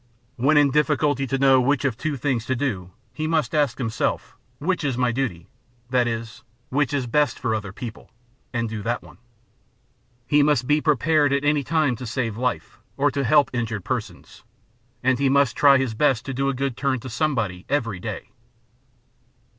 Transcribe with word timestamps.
When 0.35 0.57
in 0.57 0.71
difficulty 0.71 1.27
to 1.27 1.37
know 1.37 1.61
which 1.61 1.85
of 1.85 1.95
two 1.95 2.17
things 2.17 2.43
to 2.47 2.55
do, 2.55 2.89
he 3.13 3.27
must 3.27 3.53
ask 3.53 3.77
himself," 3.77 4.35
Which 4.57 4.83
is 4.83 4.97
my 4.97 5.11
duty?" 5.11 5.47
that 5.91 6.07
is," 6.07 6.41
Which 6.69 6.91
is 6.91 7.05
best 7.05 7.37
for 7.37 7.53
other 7.53 7.71
people?" 7.71 8.05
ŌĆö 8.07 8.11
and 8.59 8.67
do 8.67 8.81
that 8.81 9.03
one. 9.03 9.19
He 10.25 10.41
must 10.41 10.65
Be 10.65 10.81
Prepared 10.81 11.31
at 11.31 11.45
any 11.45 11.63
time 11.63 11.95
to 11.97 12.07
save 12.07 12.35
life, 12.35 12.79
or 12.97 13.11
to 13.11 13.23
help 13.23 13.51
injured 13.53 13.85
persons. 13.85 14.43
And 15.03 15.19
he 15.19 15.29
must 15.29 15.55
try 15.55 15.77
his 15.77 15.93
best 15.93 16.25
to 16.25 16.33
do 16.33 16.49
a 16.49 16.55
good 16.55 16.75
turn 16.75 16.99
to 17.01 17.07
somebody 17.07 17.67
every 17.69 17.99
day. 17.99 18.29